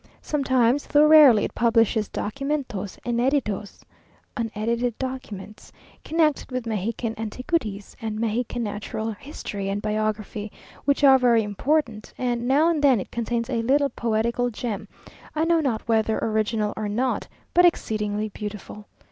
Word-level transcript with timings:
Sometimes, 0.23 0.87
though 0.87 1.05
rarely, 1.05 1.43
it 1.43 1.53
publishes 1.53 2.09
"documentos 2.09 2.97
ineditos" 3.05 3.81
(unedited 4.35 4.97
documents), 4.97 5.71
connected 6.03 6.51
with 6.51 6.65
Mexican 6.65 7.13
antiquities, 7.19 7.95
and 8.01 8.19
Mexican 8.19 8.63
natural 8.63 9.11
history 9.11 9.69
and 9.69 9.79
biography, 9.79 10.51
which 10.85 11.03
are 11.03 11.19
very 11.19 11.43
important; 11.43 12.15
and 12.17 12.47
now 12.47 12.67
and 12.67 12.83
then 12.83 12.99
it 12.99 13.11
contains 13.11 13.47
a 13.47 13.61
little 13.61 13.89
poetical 13.91 14.49
gem, 14.49 14.87
I 15.35 15.45
know 15.45 15.59
not 15.61 15.87
whether 15.87 16.17
original 16.17 16.73
or 16.75 16.89
not, 16.89 17.27
but 17.53 17.63
exceedingly 17.65 18.29
beautiful. 18.29 18.87